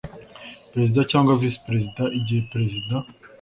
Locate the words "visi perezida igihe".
1.41-2.41